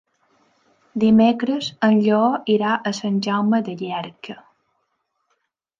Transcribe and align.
Dimecres 1.03 1.67
en 1.89 1.99
Lleó 2.07 2.23
irà 2.55 2.73
a 2.93 2.97
Sant 3.01 3.23
Jaume 3.27 3.61
de 3.69 3.79
Llierca. 3.83 4.39